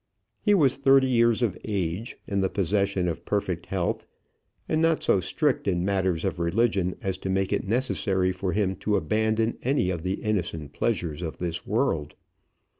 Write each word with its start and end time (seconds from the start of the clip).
He 0.41 0.55
was 0.55 0.77
thirty 0.77 1.05
years 1.05 1.43
of 1.43 1.55
age, 1.63 2.17
in 2.27 2.41
the 2.41 2.49
possession 2.49 3.07
of 3.07 3.23
perfect 3.23 3.67
health, 3.67 4.07
and 4.67 4.81
not 4.81 5.03
so 5.03 5.19
strict 5.19 5.67
in 5.67 5.85
matters 5.85 6.25
of 6.25 6.39
religion 6.39 6.95
as 7.03 7.19
to 7.19 7.29
make 7.29 7.53
it 7.53 7.67
necessary 7.67 8.31
for 8.31 8.51
him 8.51 8.75
to 8.77 8.95
abandon 8.95 9.59
any 9.61 9.91
of 9.91 10.01
the 10.01 10.13
innocent 10.13 10.73
pleasures 10.73 11.21
of 11.21 11.37
this 11.37 11.67
world. 11.67 12.15